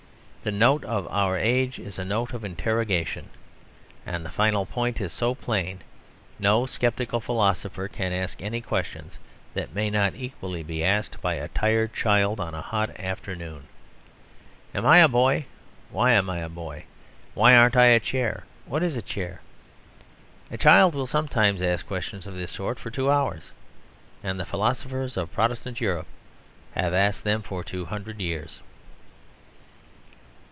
The 0.43 0.49
note 0.51 0.83
of 0.85 1.07
our 1.09 1.37
age 1.37 1.77
is 1.77 1.99
a 1.99 2.03
note 2.03 2.33
of 2.33 2.43
interrogation. 2.43 3.29
And 4.07 4.25
the 4.25 4.31
final 4.31 4.65
point 4.65 4.99
is 4.99 5.13
so 5.13 5.35
plain; 5.35 5.83
no 6.39 6.65
sceptical 6.65 7.19
philosopher 7.19 7.87
can 7.87 8.11
ask 8.11 8.41
any 8.41 8.59
questions 8.59 9.19
that 9.53 9.75
may 9.75 9.91
not 9.91 10.15
equally 10.15 10.63
be 10.63 10.83
asked 10.83 11.21
by 11.21 11.35
a 11.35 11.47
tired 11.49 11.93
child 11.93 12.39
on 12.39 12.55
a 12.55 12.61
hot 12.63 12.89
afternoon. 12.99 13.67
"Am 14.73 14.83
I 14.83 14.97
a 14.97 15.07
boy? 15.07 15.45
Why 15.91 16.13
am 16.13 16.27
I 16.27 16.39
a 16.39 16.49
boy? 16.49 16.85
Why 17.35 17.55
aren't 17.55 17.77
I 17.77 17.85
a 17.85 17.99
chair? 17.99 18.43
What 18.65 18.81
is 18.81 18.97
a 18.97 19.03
chair?" 19.03 19.41
A 20.49 20.57
child 20.57 20.95
will 20.95 21.05
sometimes 21.05 21.61
ask 21.61 21.85
questions 21.85 22.25
of 22.25 22.33
this 22.33 22.49
sort 22.53 22.79
for 22.79 22.89
two 22.89 23.11
hours. 23.11 23.51
And 24.23 24.39
the 24.39 24.45
philosophers 24.47 25.17
of 25.17 25.31
Protestant 25.31 25.79
Europe 25.79 26.07
have 26.73 26.95
asked 26.95 27.25
them 27.25 27.43
for 27.43 27.63
two 27.63 27.85
hundred 27.85 28.19
years. 28.19 28.59